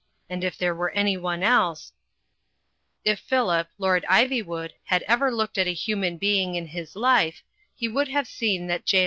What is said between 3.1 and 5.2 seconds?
Phillip, Lord Iv3rwood, had